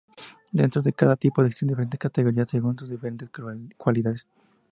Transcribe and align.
Dentro 0.51 0.81
de 0.81 0.93
cada 0.93 1.15
tipo 1.15 1.43
existen 1.43 1.67
diferentes 1.67 1.99
categorías 1.99 2.49
según 2.49 2.75
sus 2.75 2.89
diferentes 2.89 3.29
calidades. 3.77 4.27